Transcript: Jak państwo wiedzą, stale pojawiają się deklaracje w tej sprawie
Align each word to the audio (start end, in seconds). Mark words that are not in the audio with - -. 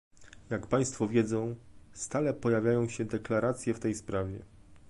Jak 0.49 0.67
państwo 0.67 1.07
wiedzą, 1.07 1.55
stale 1.93 2.33
pojawiają 2.33 2.89
się 2.89 3.05
deklaracje 3.05 3.73
w 3.73 3.79
tej 3.79 3.95
sprawie 3.95 4.39